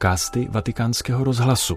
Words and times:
podcasty 0.00 0.48
Vatikánského 0.50 1.24
rozhlasu. 1.24 1.76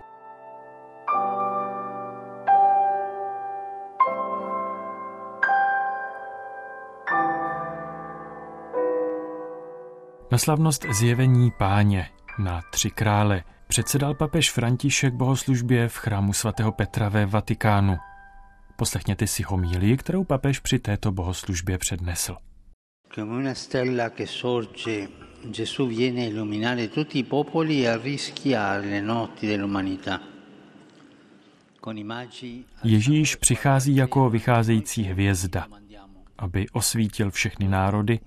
Na 10.31 10.37
slavnost 10.37 10.85
zjevení 10.99 11.51
páně 11.51 12.09
na 12.39 12.61
tři 12.71 12.91
krále 12.91 13.43
předsedal 13.67 14.13
papež 14.13 14.51
František 14.51 15.13
bohoslužbě 15.13 15.87
v 15.87 15.95
chrámu 15.95 16.33
svatého 16.33 16.71
Petra 16.71 17.09
ve 17.09 17.25
Vatikánu. 17.25 17.97
Poslechněte 18.75 19.27
si 19.27 19.43
homílii, 19.43 19.97
kterou 19.97 20.23
papež 20.23 20.59
při 20.59 20.79
této 20.79 21.11
bohoslužbě 21.11 21.77
přednesl. 21.77 22.35
Gesù 25.51 25.87
viene 25.87 26.23
a 26.23 26.27
illuminare 26.27 26.89
tutti 26.89 27.17
i 27.17 27.23
popoli 27.23 27.83
e 27.83 27.87
a 27.87 27.97
rischiare 27.97 28.87
le 28.87 29.01
notti 29.01 29.47
dell'umanità. 29.47 30.21
Ježíš 32.83 33.35
přichází 33.35 33.95
jako 33.95 34.29
vycházející 34.29 35.03
hvězda, 35.03 35.67
aby 36.37 36.69
osvítil 36.69 37.31
všechny 37.31 37.67
národy 37.67 38.19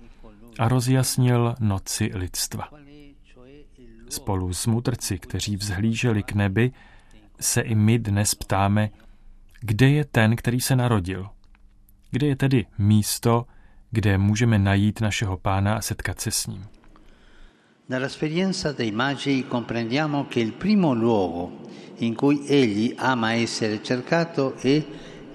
a 0.59 0.67
rozjasnil 0.67 1.55
noci 1.59 2.11
lidstva. 2.13 2.69
Spolu 4.09 4.53
s 4.53 4.67
mudrci, 4.67 5.19
kteří 5.19 5.55
vzhlíželi 5.55 6.23
k 6.23 6.33
nebi, 6.33 6.71
se 7.39 7.61
i 7.61 7.75
my 7.75 7.99
dnes 7.99 8.35
ptáme, 8.35 8.89
kde 9.59 9.89
je 9.89 10.05
ten, 10.05 10.35
který 10.35 10.61
se 10.61 10.75
narodil? 10.75 11.27
Kde 12.11 12.27
je 12.27 12.35
tedy 12.35 12.65
místo, 12.77 13.45
kde 13.91 14.17
můžeme 14.17 14.59
najít 14.59 15.01
našeho 15.01 15.37
pána 15.37 15.75
a 15.75 15.81
setkat 15.81 16.21
se 16.21 16.31
s 16.31 16.47
ním? 16.47 16.65
Dall'esperienza 17.89 18.73
dei 18.73 18.91
magi 18.91 19.45
comprendiamo 19.47 20.27
che 20.27 20.41
il 20.41 20.51
primo 20.51 20.93
luogo 20.93 21.61
in 21.99 22.15
cui 22.15 22.45
egli 22.45 22.93
ama 22.97 23.31
essere 23.31 23.81
cercato 23.81 24.55
è 24.55 24.83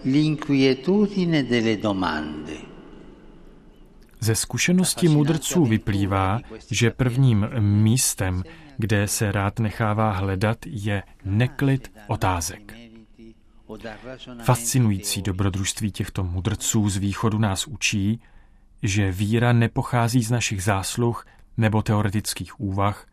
l'inquietudine 0.02 1.46
delle 1.46 1.78
domande. 1.78 2.60
Ze 4.20 4.34
zkušenosti 4.34 5.08
mudrců 5.08 5.64
vyplývá, 5.64 6.40
že 6.70 6.90
prvním 6.90 7.48
místem, 7.58 8.42
kde 8.76 9.08
se 9.08 9.32
rád 9.32 9.58
nechává 9.58 10.12
hledat, 10.12 10.58
je 10.66 11.02
neklid 11.24 11.92
otázek. 12.06 12.74
Fascinující 14.42 15.22
dobrodružství 15.22 15.92
těchto 15.92 16.24
mudrců 16.24 16.88
z 16.88 16.96
východu 16.96 17.38
nás 17.38 17.66
učí, 17.66 18.20
že 18.82 19.12
víra 19.12 19.52
nepochází 19.52 20.22
z 20.22 20.30
našich 20.30 20.62
zásluh 20.62 21.24
nebo 21.56 21.82
teoretických 21.82 22.60
úvah, 22.60 23.06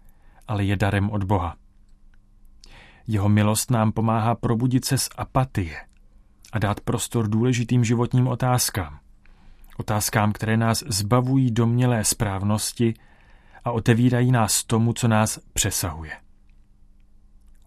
ale 0.48 0.64
je 0.64 0.76
darem 0.76 1.10
od 1.10 1.24
Boha. 1.24 1.56
Jeho 3.08 3.30
milost 3.30 3.72
nám 3.72 3.92
pomáhá 3.92 4.36
probudit 4.36 4.86
se 4.86 4.98
z 4.98 5.10
apatie 5.16 5.86
a 6.54 6.60
dát 6.60 6.80
prostor 6.80 7.28
důležitým 7.28 7.84
životním 7.84 8.28
otázkám. 8.28 9.00
Otázkám, 9.78 10.32
které 10.32 10.58
nás 10.58 10.84
zbavují 10.88 11.52
domnělé 11.52 12.04
správnosti 12.04 12.94
a 13.64 13.72
otevírají 13.72 14.32
nás 14.32 14.64
tomu, 14.64 14.94
co 14.94 15.08
nás 15.08 15.40
přesahuje. 15.54 16.12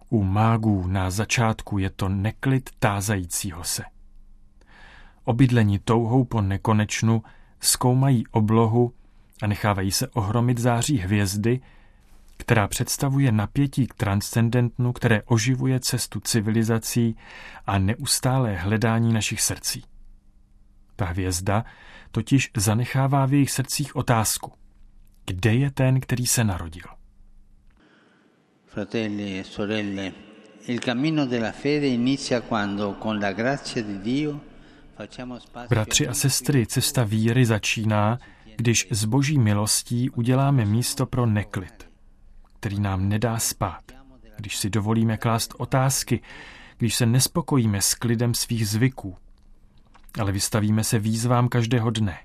U 0.09 0.23
mágů 0.23 0.87
na 0.87 1.09
začátku 1.09 1.77
je 1.77 1.89
to 1.89 2.09
neklid 2.09 2.69
tázajícího 2.79 3.63
se. 3.63 3.83
Obydlení 5.23 5.79
touhou 5.79 6.23
po 6.23 6.41
nekonečnu 6.41 7.23
zkoumají 7.59 8.27
oblohu 8.27 8.93
a 9.43 9.47
nechávají 9.47 9.91
se 9.91 10.07
ohromit 10.07 10.57
září 10.57 10.97
hvězdy, 10.97 11.59
která 12.37 12.67
představuje 12.67 13.31
napětí 13.31 13.87
k 13.87 13.93
transcendentnu, 13.93 14.93
které 14.93 15.23
oživuje 15.23 15.79
cestu 15.79 16.19
civilizací 16.19 17.15
a 17.65 17.77
neustálé 17.77 18.55
hledání 18.55 19.13
našich 19.13 19.41
srdcí. 19.41 19.83
Ta 20.95 21.05
hvězda 21.05 21.65
totiž 22.11 22.51
zanechává 22.57 23.25
v 23.25 23.33
jejich 23.33 23.51
srdcích 23.51 23.95
otázku. 23.95 24.51
Kde 25.25 25.53
je 25.53 25.71
ten, 25.71 25.99
který 25.99 26.25
se 26.25 26.43
narodil? 26.43 26.85
Fratelli 28.65 29.39
e 29.39 29.43
sorelle, 29.43 30.11
il 30.67 30.79
cammino 30.79 31.25
della 31.25 31.51
fede 31.51 31.87
inizia 31.87 32.41
quando 32.41 32.93
con 32.93 33.19
la 33.19 33.31
grazia 33.31 33.83
di 33.83 33.97
Dio 33.97 34.39
Bratři 35.69 36.07
a 36.07 36.13
sestry, 36.13 36.65
cesta 36.67 37.03
víry 37.03 37.45
začíná, 37.45 38.19
když 38.57 38.87
z 38.91 39.05
boží 39.05 39.37
milostí 39.37 40.09
uděláme 40.09 40.65
místo 40.65 41.05
pro 41.05 41.25
neklid, 41.25 41.89
který 42.59 42.79
nám 42.79 43.09
nedá 43.09 43.39
spát, 43.39 43.83
když 44.37 44.57
si 44.57 44.69
dovolíme 44.69 45.17
klást 45.17 45.53
otázky, 45.57 46.21
když 46.77 46.95
se 46.95 47.05
nespokojíme 47.05 47.81
s 47.81 47.93
klidem 47.93 48.33
svých 48.33 48.67
zvyků, 48.67 49.17
ale 50.19 50.31
vystavíme 50.31 50.83
se 50.83 50.99
výzvám 50.99 51.47
každého 51.47 51.89
dne. 51.89 52.19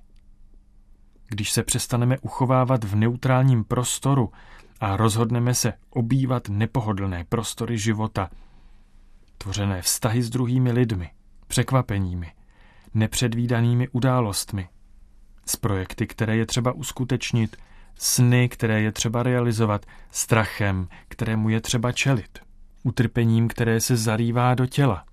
Když 1.28 1.52
se 1.52 1.62
přestaneme 1.62 2.18
uchovávat 2.18 2.84
v 2.84 2.96
neutrálním 2.96 3.64
prostoru 3.64 4.32
a 4.80 4.96
rozhodneme 4.96 5.54
se 5.54 5.72
obývat 5.90 6.48
nepohodlné 6.48 7.24
prostory 7.24 7.78
života, 7.78 8.30
tvořené 9.38 9.82
vztahy 9.82 10.22
s 10.22 10.30
druhými 10.30 10.72
lidmi, 10.72 11.10
překvapeními, 11.46 12.32
nepředvídanými 12.94 13.88
událostmi, 13.88 14.68
s 15.46 15.56
projekty, 15.56 16.06
které 16.06 16.36
je 16.36 16.46
třeba 16.46 16.72
uskutečnit, 16.72 17.56
sny, 17.98 18.48
které 18.48 18.80
je 18.80 18.92
třeba 18.92 19.22
realizovat, 19.22 19.86
strachem, 20.10 20.88
kterému 21.08 21.48
je 21.48 21.60
třeba 21.60 21.92
čelit, 21.92 22.38
utrpením, 22.82 23.48
které 23.48 23.80
se 23.80 23.96
zarývá 23.96 24.54
do 24.54 24.66
těla. 24.66 25.04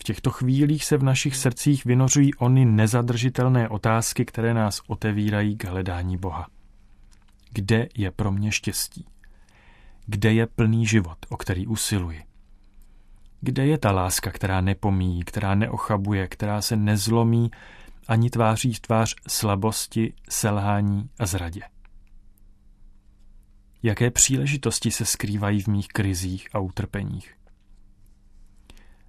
V 0.00 0.04
těchto 0.04 0.30
chvílích 0.30 0.84
se 0.84 0.96
v 0.96 1.02
našich 1.02 1.36
srdcích 1.36 1.84
vynořují 1.84 2.34
ony 2.34 2.64
nezadržitelné 2.64 3.68
otázky, 3.68 4.24
které 4.24 4.54
nás 4.54 4.80
otevírají 4.86 5.56
k 5.56 5.64
hledání 5.64 6.16
Boha. 6.16 6.46
Kde 7.50 7.88
je 7.94 8.10
pro 8.10 8.32
mě 8.32 8.52
štěstí? 8.52 9.06
Kde 10.06 10.32
je 10.32 10.46
plný 10.46 10.86
život, 10.86 11.18
o 11.28 11.36
který 11.36 11.66
usiluji? 11.66 12.27
Kde 13.40 13.66
je 13.66 13.78
ta 13.78 13.92
láska, 13.92 14.30
která 14.30 14.60
nepomíjí, 14.60 15.24
která 15.24 15.54
neochabuje, 15.54 16.28
která 16.28 16.62
se 16.62 16.76
nezlomí 16.76 17.50
ani 18.08 18.30
tváří 18.30 18.74
v 18.74 18.80
tvář 18.80 19.14
slabosti, 19.28 20.12
selhání 20.28 21.10
a 21.18 21.26
zradě? 21.26 21.60
Jaké 23.82 24.10
příležitosti 24.10 24.90
se 24.90 25.04
skrývají 25.04 25.62
v 25.62 25.66
mých 25.66 25.88
krizích 25.88 26.48
a 26.52 26.58
utrpeních? 26.58 27.34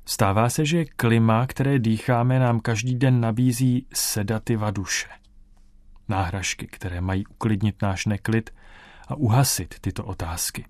Stává 0.05 0.49
se, 0.49 0.65
že 0.65 0.85
klima, 0.85 1.47
které 1.47 1.79
dýcháme, 1.79 2.39
nám 2.39 2.59
každý 2.59 2.95
den 2.95 3.21
nabízí 3.21 3.87
sedativa 3.93 4.71
duše. 4.71 5.07
Náhražky, 6.07 6.67
které 6.67 7.01
mají 7.01 7.25
uklidnit 7.27 7.81
náš 7.81 8.05
neklid 8.05 8.49
a 9.07 9.15
uhasit 9.15 9.75
tyto 9.81 10.05
otázky. 10.05 10.65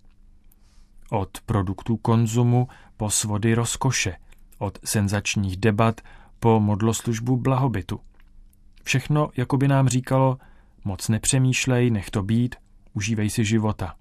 Od 1.10 1.42
produktů 1.46 1.98
konzumu 1.98 2.68
po 2.98 3.10
svody 3.10 3.54
rozkoše, 3.54 4.16
od 4.58 4.80
senzačních 4.86 5.58
debat 5.58 6.02
po 6.40 6.60
modloslužbu 6.60 7.38
blahobytu. 7.38 8.00
Všechno, 8.84 9.30
jako 9.38 9.58
by 9.58 9.68
nám 9.68 9.88
říkalo, 9.88 10.38
moc 10.86 11.10
nepřemýšlej, 11.10 11.92
nech 11.92 12.10
to 12.10 12.24
být, 12.24 12.56
užívej 12.94 13.30
si 13.30 13.46
života. 13.46 13.96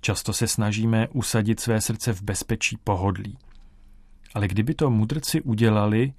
Často 0.00 0.32
se 0.32 0.46
snažíme 0.46 1.08
usadit 1.08 1.60
své 1.60 1.80
srdce 1.80 2.12
v 2.12 2.22
bezpečí 2.22 2.76
pohodlí. 2.84 3.38
Ale 4.34 4.48
kdyby 4.48 4.74
to 4.74 4.90
mudrci 4.90 5.42
udělali, 5.42 6.12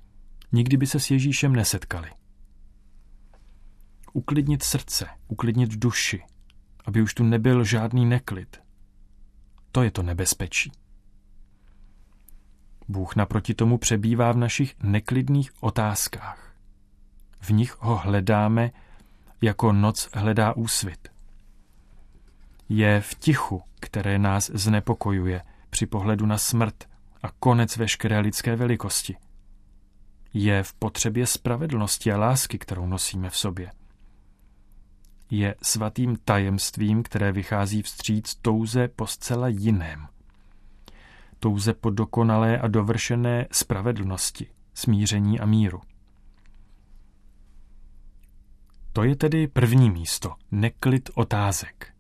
nikdy 0.52 0.78
by 0.78 0.88
se 0.88 1.00
s 1.00 1.12
Ježíšem 1.12 1.56
nesetkali. 1.56 2.10
Uklidnit 4.14 4.64
srdce, 4.64 5.08
uklidnit 5.28 5.76
duši, 5.76 6.24
aby 6.86 7.02
už 7.02 7.14
tu 7.14 7.24
nebyl 7.24 7.64
žádný 7.64 8.06
neklid. 8.06 8.65
To 9.76 9.84
je 9.84 9.92
to 9.92 10.04
nebezpečí. 10.04 10.72
Bůh 12.88 13.16
naproti 13.16 13.54
tomu 13.54 13.78
přebývá 13.78 14.32
v 14.32 14.38
našich 14.38 14.76
neklidných 14.84 15.52
otázkách. 15.60 16.56
V 17.42 17.50
nich 17.50 17.78
ho 17.80 17.98
hledáme, 17.98 18.72
jako 19.42 19.74
noc 19.74 20.10
hledá 20.14 20.54
úsvit. 20.54 21.08
Je 22.70 23.02
v 23.02 23.16
tichu, 23.16 23.64
které 23.80 24.20
nás 24.20 24.52
znepokojuje 24.54 25.42
při 25.70 25.86
pohledu 25.86 26.26
na 26.26 26.38
smrt 26.38 26.90
a 27.24 27.32
konec 27.40 27.78
veškeré 27.78 28.20
lidské 28.20 28.56
velikosti. 28.56 29.18
Je 30.34 30.64
v 30.64 30.74
potřebě 30.74 31.28
spravedlnosti 31.28 32.12
a 32.12 32.18
lásky, 32.18 32.58
kterou 32.58 32.88
nosíme 32.88 33.30
v 33.30 33.38
sobě. 33.38 33.72
Je 35.30 35.56
svatým 35.62 36.18
tajemstvím, 36.26 37.04
které 37.04 37.32
vychází 37.32 37.82
vstříc 37.82 38.36
touze 38.36 38.88
po 38.88 39.08
zcela 39.08 39.48
jiném– 39.48 40.08
touze 41.46 41.74
po 41.74 41.90
dokonalé 41.90 42.58
a 42.60 42.68
dovršené 42.68 43.48
spravedlnosti, 43.52 44.48
smíření 44.74 45.40
a 45.40 45.46
míru. 45.46 45.82
To 48.94 49.04
je 49.04 49.16
tedy 49.16 49.48
první 49.48 49.90
místo, 49.90 50.34
neklid 50.52 51.10
otázek. 51.16 51.94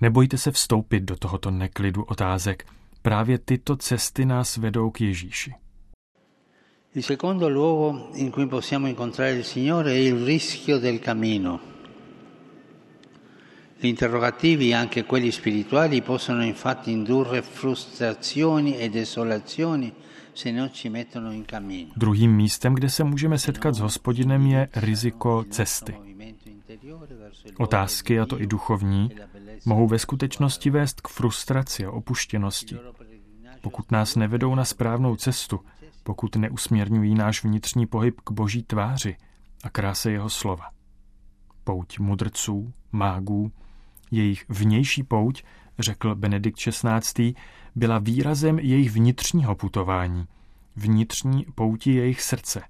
Nebojte 0.00 0.38
se 0.38 0.50
vstoupit 0.50 1.00
do 1.00 1.16
tohoto 1.16 1.50
neklidu 1.50 2.02
otázek. 2.04 2.66
Právě 3.02 3.38
tyto 3.38 3.76
cesty 3.76 4.24
nás 4.24 4.56
vedou 4.56 4.90
k 4.90 5.00
Ježíši. 5.00 5.54
Il 6.94 7.02
secondo 7.02 7.48
luogo 7.48 8.10
in 8.14 8.30
cui 8.30 8.46
possiamo 8.46 8.86
incontrare 8.86 9.32
il 9.32 9.44
Signore 9.44 9.92
è 9.92 9.98
il 9.98 10.24
rischio 10.24 10.78
del 10.78 10.98
cammino. 10.98 11.73
Gli 13.84 13.88
interrogativi, 13.88 14.72
anche 14.72 15.04
quelli 15.04 15.30
spirituali, 15.30 16.00
possono 16.00 16.42
infatti 16.42 16.90
indurre 16.90 17.42
frustrazioni 17.42 18.78
e 18.78 18.88
desolazioni. 18.88 19.92
Druhým 21.96 22.36
místem, 22.36 22.74
kde 22.74 22.90
se 22.90 23.04
můžeme 23.04 23.38
setkat 23.38 23.74
s 23.74 23.78
hospodinem, 23.78 24.46
je 24.46 24.68
riziko 24.76 25.44
cesty. 25.50 25.94
Otázky, 27.58 28.20
a 28.20 28.26
to 28.26 28.40
i 28.40 28.46
duchovní, 28.46 29.10
mohou 29.66 29.88
ve 29.88 29.98
skutečnosti 29.98 30.70
vést 30.70 31.00
k 31.00 31.08
frustraci 31.08 31.84
a 31.84 31.90
opuštěnosti, 31.90 32.76
pokud 33.60 33.92
nás 33.92 34.16
nevedou 34.16 34.54
na 34.54 34.64
správnou 34.64 35.16
cestu, 35.16 35.60
pokud 36.02 36.36
neusměrňují 36.36 37.14
náš 37.14 37.44
vnitřní 37.44 37.86
pohyb 37.86 38.20
k 38.20 38.30
boží 38.30 38.62
tváři 38.62 39.16
a 39.64 39.70
kráse 39.70 40.10
jeho 40.10 40.30
slova. 40.30 40.64
Pouť 41.64 41.98
mudrců, 41.98 42.72
mágů, 42.92 43.52
jejich 44.16 44.44
vnější 44.48 45.02
pouť, 45.02 45.42
řekl 45.78 46.14
Benedikt 46.14 46.58
XVI., 46.58 47.34
byla 47.74 47.98
výrazem 47.98 48.58
jejich 48.58 48.90
vnitřního 48.90 49.54
putování, 49.54 50.24
vnitřní 50.76 51.46
pouti 51.54 51.94
jejich 51.94 52.22
srdce. 52.22 52.62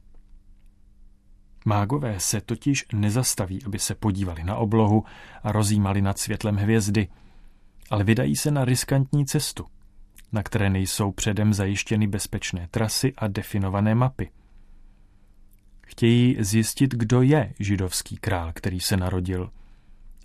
Mágové 1.65 2.21
se 2.21 2.41
totiž 2.41 2.87
nezastaví, 2.93 3.65
aby 3.67 3.79
se 3.79 3.95
podívali 3.95 4.45
na 4.45 4.57
oblohu 4.57 5.05
a 5.43 5.53
rozjímali 5.53 6.03
nad 6.03 6.19
světlem 6.19 6.57
hvězdy, 6.57 7.09
ale 7.91 8.05
vydají 8.05 8.37
se 8.37 8.51
na 8.51 8.65
riskantní 8.65 9.27
cestu, 9.27 9.67
na 10.33 10.43
které 10.43 10.71
nejsou 10.71 11.13
předem 11.13 11.55
zajištěny 11.55 12.07
bezpečné 12.07 12.69
trasy 12.71 13.13
a 13.17 13.29
definované 13.29 13.95
mapy. 13.95 14.31
Chtějí 15.87 16.37
zjistit, 16.39 16.95
kdo 16.95 17.23
je 17.23 17.55
židovský 17.61 18.17
král, 18.17 18.53
který 18.55 18.81
se 18.81 18.97
narodil 18.97 19.51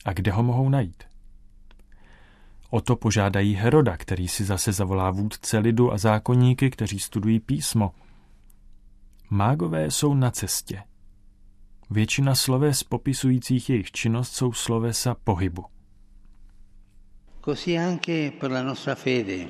a 0.06 0.14
kde 0.14 0.32
ho 0.32 0.44
mohou 0.44 0.70
najít. 0.70 1.09
O 2.70 2.82
to 2.82 2.96
požádají 2.96 3.56
Heroda, 3.56 3.98
který 3.98 4.28
si 4.28 4.44
zase 4.44 4.72
zavolá 4.72 5.12
vůdce 5.12 5.58
lidu 5.58 5.94
a 5.94 5.98
zákonníky, 5.98 6.70
kteří 6.70 7.00
studují 7.00 7.40
písmo. 7.40 7.92
Mágové 9.30 9.92
jsou 9.92 10.14
na 10.14 10.32
cestě. 10.32 10.84
Většina 11.90 12.36
sloves 12.36 12.84
popisujících 12.84 13.70
jejich 13.70 13.92
činnost 13.92 14.34
jsou 14.34 14.54
slovesa 14.54 15.16
pohybu. 15.24 15.66
Così 17.42 17.78
anche 17.78 18.32
per 18.32 18.52
la 18.52 18.62
nostra 18.62 18.96
fede. 18.96 19.48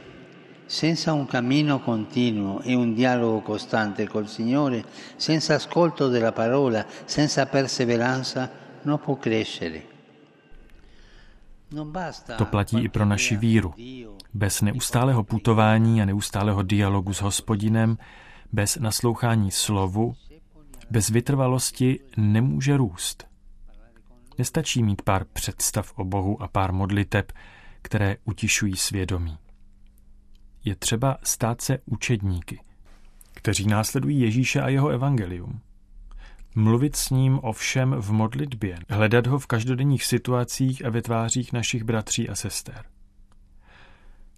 Senza 0.67 1.13
un 1.13 1.25
cammino 1.25 1.79
continuo 1.79 2.61
e 2.63 2.75
un 2.75 2.93
dialogo 2.93 3.41
costante 3.41 4.07
col 4.07 4.27
Signore, 4.27 4.83
senza 5.17 5.55
ascolto 5.55 6.09
della 6.09 6.31
parola, 6.31 6.85
senza 7.05 7.45
perseveranza, 7.45 8.49
non 8.83 8.99
può 8.99 9.15
crescere. 9.15 9.98
To 12.37 12.45
platí 12.45 12.79
i 12.79 12.89
pro 12.89 13.05
naši 13.05 13.37
víru. 13.37 13.73
Bez 14.33 14.61
neustálého 14.61 15.23
putování 15.23 16.01
a 16.01 16.05
neustálého 16.05 16.63
dialogu 16.63 17.13
s 17.13 17.21
hospodinem, 17.21 17.97
bez 18.51 18.75
naslouchání 18.75 19.51
slovu, 19.51 20.13
bez 20.89 21.09
vytrvalosti 21.09 21.99
nemůže 22.17 22.77
růst. 22.77 23.27
Nestačí 24.37 24.83
mít 24.83 25.01
pár 25.01 25.25
představ 25.33 25.93
o 25.95 26.03
Bohu 26.03 26.41
a 26.41 26.47
pár 26.47 26.73
modliteb, 26.73 27.31
které 27.81 28.17
utišují 28.25 28.75
svědomí. 28.77 29.37
Je 30.65 30.75
třeba 30.75 31.17
stát 31.23 31.61
se 31.61 31.79
učedníky, 31.85 32.61
kteří 33.33 33.67
následují 33.67 34.19
Ježíše 34.19 34.61
a 34.61 34.69
jeho 34.69 34.89
evangelium. 34.89 35.61
Mluvit 36.59 36.95
s 36.95 37.09
ním 37.09 37.39
o 37.39 37.53
všem 37.53 37.95
v 37.99 38.11
modlitbě, 38.11 38.79
hledat 38.89 39.27
ho 39.27 39.39
v 39.39 39.47
každodenních 39.47 40.05
situacích 40.05 40.85
a 40.85 40.89
ve 40.89 41.01
tvářích 41.01 41.53
našich 41.53 41.83
bratří 41.83 42.29
a 42.29 42.35
sester. 42.35 42.85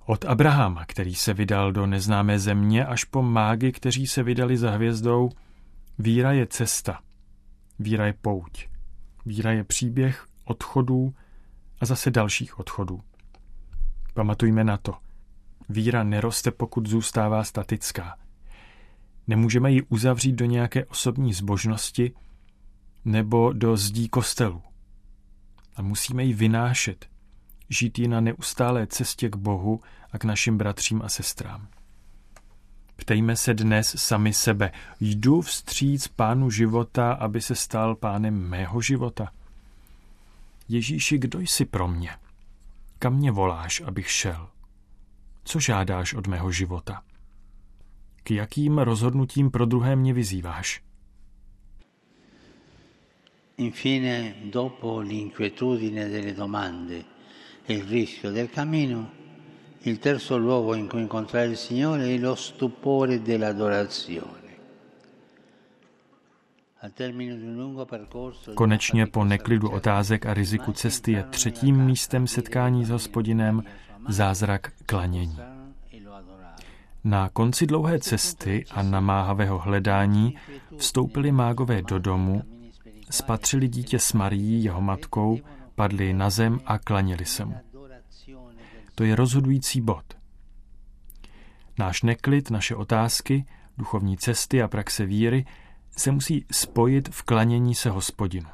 Od 0.06 0.26
Abrahama, 0.26 0.86
který 0.86 1.16
se 1.16 1.34
vydal 1.34 1.72
do 1.72 1.86
neznámé 1.88 2.40
země, 2.40 2.86
až 2.86 3.04
po 3.04 3.22
mágy, 3.22 3.72
kteří 3.72 4.08
se 4.08 4.24
vydali 4.24 4.58
za 4.58 4.72
hvězdou, 4.72 5.30
víra 6.00 6.32
je 6.32 6.48
cesta, 6.48 7.00
víra 7.80 8.06
je 8.06 8.14
pouť, 8.14 8.68
víra 9.26 9.52
je 9.52 9.64
příběh 9.64 10.26
odchodů 10.46 11.14
a 11.80 11.86
zase 11.86 12.12
dalších 12.12 12.60
odchodů. 12.60 13.02
Pamatujme 14.14 14.64
na 14.64 14.78
to. 14.78 14.94
Víra 15.70 16.04
neroste, 16.04 16.52
pokud 16.52 16.88
zůstává 16.88 17.44
statická– 17.44 18.16
Nemůžeme 19.32 19.72
ji 19.72 19.82
uzavřít 19.82 20.32
do 20.32 20.46
nějaké 20.46 20.86
osobní 20.86 21.34
zbožnosti 21.34 22.14
nebo 23.06 23.54
do 23.54 23.78
zdí 23.78 24.10
kostelu. 24.10 24.62
A 25.76 25.82
musíme 25.82 26.24
ji 26.24 26.34
vynášet, 26.34 27.10
žít 27.70 28.00
ji 28.00 28.08
na 28.08 28.22
neustálé 28.22 28.88
cestě 28.88 29.30
k 29.30 29.36
Bohu 29.36 29.82
a 30.12 30.18
k 30.18 30.24
našim 30.24 30.58
bratřím 30.58 31.02
a 31.02 31.10
sestrám. 31.10 31.68
Ptejme 32.96 33.36
se 33.36 33.54
dnes 33.54 33.96
sami 33.98 34.34
sebe. 34.34 34.72
Jdu 35.00 35.42
vstříc 35.42 36.08
pánu 36.08 36.50
života, 36.50 37.14
aby 37.14 37.42
se 37.42 37.56
stal 37.56 37.96
pánem 37.96 38.50
mého 38.50 38.82
života? 38.82 39.32
Ježíši, 40.70 41.18
kdo 41.18 41.40
jsi 41.40 41.66
pro 41.66 41.88
mě? 41.88 42.10
Kam 43.00 43.16
mě 43.16 43.32
voláš, 43.32 43.82
abych 43.82 44.12
šel? 44.12 44.50
Co 45.44 45.60
žádáš 45.60 46.14
od 46.14 46.28
mého 46.28 46.52
života? 46.52 47.02
K 48.24 48.32
jakým 48.32 48.78
rozhodnutím 48.78 49.52
pro 49.52 49.66
druhé 49.66 49.96
mě 49.96 50.14
vyzýváš? 50.14 50.82
Infine, 53.58 54.34
dopo 54.44 55.00
l'inquietudine 55.00 56.10
delle 56.10 56.34
domande 56.34 57.04
e 57.68 57.74
il 57.74 57.84
rischio 57.84 58.32
del 58.32 58.50
cammino, 58.50 59.10
il 59.84 60.00
terzo 60.00 60.38
luogo 60.38 60.74
in 60.76 60.88
cui 60.88 61.02
incontrare 61.02 61.48
il 61.48 61.58
Signore 61.58 62.16
è 62.16 62.18
lo 62.18 62.36
stupore 62.36 63.20
dell'adorazione. 63.20 64.42
Konečně 68.56 69.08
po 69.08 69.24
neklidu 69.24 69.70
otázek 69.70 70.26
a 70.26 70.34
riziku 70.34 70.72
cesty 70.72 71.12
je 71.12 71.24
třetím 71.24 71.86
místem 71.86 72.28
setkání 72.28 72.86
s 72.86 72.90
hospodinem 72.90 73.64
zázrak 74.08 74.72
klanění. 74.86 75.38
Na 77.04 77.30
konci 77.30 77.68
dlouhé 77.68 78.00
cesty 78.00 78.66
a 78.72 78.84
namáhavého 78.84 79.60
hledání 79.60 80.36
vstoupili 80.78 81.32
mágové 81.32 81.82
do 81.82 82.00
domu, 82.00 82.42
spatřili 83.10 83.68
dítě 83.68 84.00
s 84.00 84.14
Marií, 84.14 84.64
jeho 84.64 84.82
matkou, 84.82 85.40
padli 85.76 86.14
na 86.14 86.30
zem 86.30 86.60
a 86.66 86.78
klaněli 86.78 87.26
se 87.26 87.46
mu. 87.46 87.56
To 88.96 89.04
je 89.04 89.16
rozhodující 89.16 89.82
bod. 89.82 90.04
Náš 91.80 92.04
neklid, 92.04 92.52
naše 92.52 92.76
otázky, 92.76 93.46
duchovní 93.78 94.18
cesty 94.18 94.62
a 94.62 94.68
praxe 94.68 95.06
víry 95.06 95.46
se 95.98 96.12
musí 96.12 96.46
spojit 96.52 97.10
v 97.10 97.24
klanění 97.24 97.76
se 97.76 97.90
hospodinu. 97.90 98.50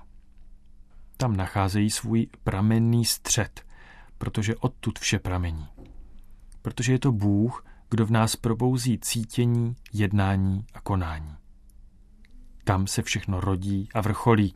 Tam 1.17 1.35
nacházejí 1.37 1.89
svůj 1.89 2.27
pramenný 2.43 3.05
střed, 3.05 3.65
protože 4.17 4.55
odtud 4.55 4.99
vše 4.99 5.19
pramení. 5.19 5.67
Protože 6.61 6.91
je 6.91 6.99
to 6.99 7.11
Bůh, 7.11 7.65
kdo 7.89 8.05
v 8.05 8.11
nás 8.11 8.35
probouzí 8.35 8.99
cítění, 8.99 9.75
jednání 9.93 10.65
a 10.73 10.81
konání. 10.81 11.35
Tam 12.63 12.87
se 12.87 13.01
všechno 13.01 13.41
rodí 13.41 13.89
a 13.93 14.01
vrcholí, 14.01 14.55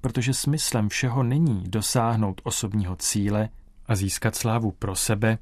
protože 0.00 0.34
smyslem 0.34 0.88
všeho 0.88 1.22
není 1.22 1.64
dosáhnout 1.68 2.40
osobního 2.44 2.96
cíle 2.96 3.48
a 3.86 3.96
získat 3.96 4.36
slávu 4.36 4.72
pro 4.72 4.96
sebe, 4.96 5.38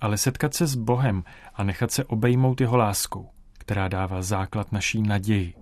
ale 0.00 0.18
setkat 0.18 0.54
se 0.54 0.66
s 0.66 0.74
Bohem 0.74 1.24
a 1.54 1.64
nechat 1.64 1.90
se 1.90 2.04
obejmout 2.04 2.60
jeho 2.60 2.76
láskou, 2.76 3.28
která 3.52 3.88
dává 3.88 4.22
základ 4.22 4.72
naší 4.72 5.02
naději, 5.02 5.54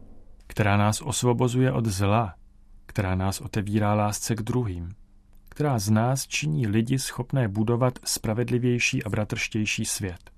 která 0.46 0.76
nás 0.76 1.00
osvobozuje 1.00 1.72
od 1.72 1.86
zla, 1.86 2.34
která 2.86 3.14
nás 3.14 3.40
otevírá 3.40 3.94
lásce 3.94 4.34
k 4.34 4.42
druhým, 4.42 4.94
která 5.48 5.78
z 5.78 5.90
nás 5.90 6.26
činí 6.26 6.66
lidi 6.66 6.98
schopné 6.98 7.48
budovat 7.48 7.98
spravedlivější 8.04 9.04
a 9.04 9.08
bratrštější 9.08 9.84
svět. 9.84 10.33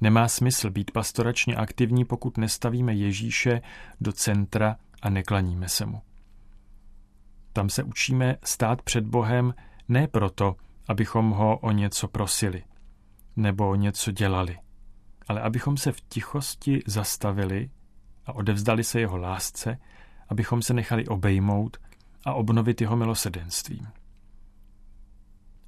Nemá 0.00 0.28
smysl 0.28 0.70
být 0.70 0.90
pastoračně 0.90 1.56
aktivní, 1.56 2.04
pokud 2.04 2.38
nestavíme 2.38 2.94
Ježíše 2.94 3.60
do 4.00 4.12
centra 4.12 4.76
a 5.02 5.10
neklaníme 5.10 5.68
se 5.68 5.86
mu. 5.86 6.02
Tam 7.52 7.68
se 7.68 7.82
učíme 7.82 8.36
stát 8.44 8.82
před 8.82 9.04
Bohem 9.04 9.54
ne 9.88 10.08
proto, 10.08 10.56
abychom 10.88 11.30
ho 11.30 11.58
o 11.58 11.70
něco 11.70 12.08
prosili 12.08 12.64
nebo 13.36 13.74
něco 13.74 14.10
dělali, 14.10 14.58
ale 15.28 15.40
abychom 15.40 15.76
se 15.76 15.92
v 15.92 16.00
tichosti 16.00 16.82
zastavili 16.86 17.70
a 18.26 18.32
odevzdali 18.32 18.84
se 18.84 19.00
jeho 19.00 19.16
lásce, 19.16 19.78
abychom 20.28 20.62
se 20.62 20.74
nechali 20.74 21.06
obejmout 21.06 21.76
a 22.24 22.34
obnovit 22.34 22.80
jeho 22.80 22.96
milosedenstvím. 22.96 23.88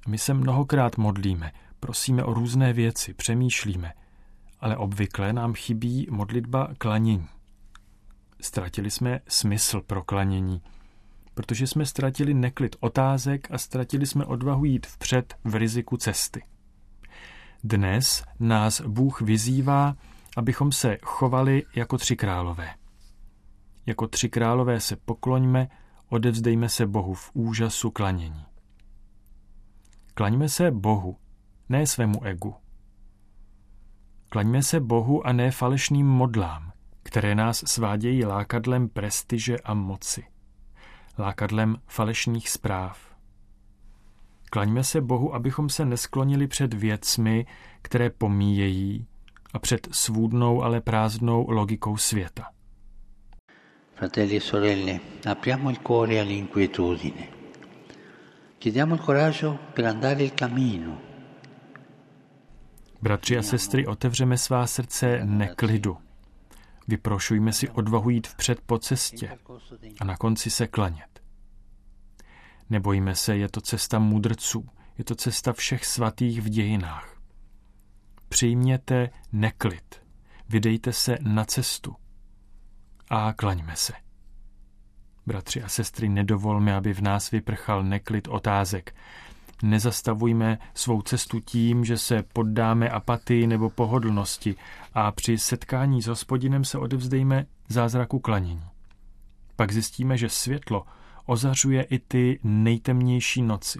My 0.07 0.17
se 0.17 0.33
mnohokrát 0.33 0.97
modlíme, 0.97 1.51
prosíme 1.79 2.23
o 2.23 2.33
různé 2.33 2.73
věci, 2.73 3.13
přemýšlíme, 3.13 3.93
ale 4.61 4.77
obvykle 4.77 5.33
nám 5.33 5.53
chybí 5.53 6.07
modlitba 6.11 6.69
klanění. 6.77 7.27
Ztratili 8.41 8.91
jsme 8.91 9.19
smysl 9.27 9.81
pro 9.81 10.03
klanění, 10.03 10.61
protože 11.33 11.67
jsme 11.67 11.85
ztratili 11.85 12.33
neklid 12.33 12.75
otázek 12.79 13.47
a 13.51 13.57
ztratili 13.57 14.05
jsme 14.05 14.25
odvahu 14.25 14.65
jít 14.65 14.85
vpřed 14.85 15.35
v 15.43 15.55
riziku 15.55 15.97
cesty. 15.97 16.43
Dnes 17.63 18.23
nás 18.39 18.81
Bůh 18.81 19.21
vyzývá, 19.21 19.95
abychom 20.37 20.71
se 20.71 20.97
chovali 21.03 21.63
jako 21.75 21.97
tři 21.97 22.15
králové. 22.15 22.75
Jako 23.85 24.07
tři 24.07 24.29
králové 24.29 24.79
se 24.79 24.95
pokloňme, 24.95 25.69
odevzdejme 26.09 26.69
se 26.69 26.87
Bohu 26.87 27.13
v 27.13 27.31
úžasu 27.33 27.91
klanění. 27.91 28.45
Klaňme 30.13 30.49
se 30.49 30.71
Bohu, 30.71 31.17
ne 31.69 31.87
svému 31.87 32.23
egu. 32.23 32.60
Klaňme 34.33 34.63
se 34.63 34.79
Bohu 34.79 35.27
a 35.27 35.33
ne 35.33 35.51
falešným 35.51 36.07
modlám, 36.07 36.71
které 37.03 37.35
nás 37.35 37.63
svádějí 37.67 38.25
lákadlem 38.25 38.89
prestiže 38.89 39.57
a 39.57 39.73
moci, 39.73 40.23
lákadlem 41.19 41.77
falešných 41.87 42.49
zpráv. 42.49 43.15
Klaňme 44.49 44.83
se 44.83 45.01
Bohu, 45.01 45.35
abychom 45.35 45.69
se 45.69 45.85
nesklonili 45.85 46.47
před 46.47 46.73
věcmi, 46.73 47.45
které 47.81 48.09
pomíjejí, 48.09 49.05
a 49.53 49.59
před 49.59 49.87
svůdnou, 49.91 50.63
ale 50.63 50.81
prázdnou 50.81 51.49
logikou 51.49 51.97
světa. 51.97 52.49
Fratelli 53.95 54.37
e 54.37 54.41
sorelle, 54.41 54.99
apriamo 55.31 55.69
il 55.69 55.77
cuore 55.77 56.19
all'inquietudine. 56.19 57.27
Chiediamo 58.59 58.95
il 58.95 59.01
coraggio 59.01 59.57
per 59.73 59.85
andare 59.85 60.23
il 60.23 60.31
cammino. 60.31 61.10
Bratři 63.01 63.37
a 63.37 63.41
sestry, 63.43 63.87
otevřeme 63.87 64.37
svá 64.37 64.67
srdce 64.67 65.19
neklidu. 65.25 65.97
Vyprošujme 66.87 67.53
si 67.53 67.69
odvahu 67.69 68.09
jít 68.09 68.27
vpřed 68.27 68.61
po 68.61 68.79
cestě 68.79 69.37
a 69.99 70.05
na 70.05 70.17
konci 70.17 70.49
se 70.49 70.67
klanět. 70.67 71.21
Nebojíme 72.69 73.15
se, 73.15 73.37
je 73.37 73.49
to 73.49 73.61
cesta 73.61 73.99
mudrců, 73.99 74.69
je 74.97 75.03
to 75.03 75.15
cesta 75.15 75.53
všech 75.53 75.85
svatých 75.85 76.41
v 76.41 76.49
dějinách. 76.49 77.21
Přijměte 78.29 79.09
neklid, 79.31 80.01
vydejte 80.49 80.93
se 80.93 81.17
na 81.21 81.45
cestu 81.45 81.95
a 83.09 83.33
klaňme 83.33 83.75
se. 83.75 83.93
Bratři 85.25 85.63
a 85.63 85.67
sestry, 85.67 86.09
nedovolme, 86.09 86.75
aby 86.75 86.93
v 86.93 87.01
nás 87.01 87.31
vyprchal 87.31 87.83
neklid 87.83 88.27
otázek. 88.27 88.95
Nezastavujme 89.63 90.57
svou 90.73 91.01
cestu 91.01 91.39
tím, 91.39 91.85
že 91.85 91.97
se 91.97 92.23
poddáme 92.33 92.89
apatii 92.89 93.47
nebo 93.47 93.69
pohodlnosti 93.69 94.55
a 94.93 95.11
při 95.11 95.37
setkání 95.37 96.01
s 96.01 96.07
hospodinem 96.07 96.65
se 96.65 96.77
odevzdejme 96.77 97.45
zázraku 97.67 98.19
klanění. 98.19 98.63
Pak 99.55 99.71
zjistíme, 99.71 100.17
že 100.17 100.29
světlo 100.29 100.85
ozařuje 101.25 101.83
i 101.83 101.99
ty 101.99 102.39
nejtemnější 102.43 103.41
noci. 103.41 103.79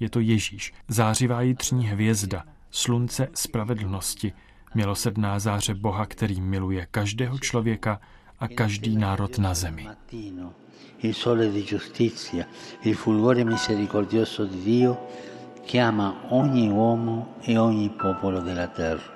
Je 0.00 0.10
to 0.10 0.20
Ježíš, 0.20 0.72
zářivá 0.88 1.42
jitřní 1.42 1.86
hvězda, 1.86 2.44
slunce 2.70 3.28
spravedlnosti, 3.34 4.32
milosrdná 4.74 5.38
záře 5.38 5.74
Boha, 5.74 6.06
který 6.06 6.40
miluje 6.40 6.86
každého 6.90 7.38
člověka 7.38 8.00
a 8.38 8.48
každý 8.48 8.96
národ 8.96 9.38
na 9.38 9.54
zemi. 9.54 9.88
Il 11.00 11.14
sole 11.14 11.50
di 11.50 11.62
giustizia, 11.64 12.46
il 12.82 12.94
fulgore 12.94 13.44
misericordioso 13.44 14.44
di 14.44 14.62
Dio 14.62 15.06
chiama 15.64 16.14
ogni 16.28 16.70
uomo 16.70 17.34
e 17.42 17.58
ogni 17.58 17.90
popolo 17.90 18.40
della 18.40 18.68
terra. 18.68 19.12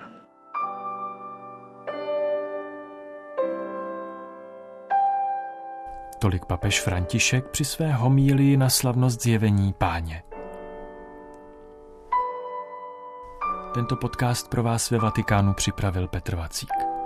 Tolik 6.18 6.44
papež 6.44 6.80
František 6.80 7.48
při 7.48 7.64
své 7.64 7.92
homílii 7.92 8.56
na 8.56 8.68
slavnost 8.68 9.22
zjevení 9.22 9.72
páně. 9.72 10.22
Tento 13.74 13.96
podcast 13.96 14.48
pro 14.48 14.62
vás 14.62 14.90
ve 14.90 14.98
Vatikánu 14.98 15.54
připravil 15.54 16.08
Petr 16.08 16.36
Vacík. 16.36 16.97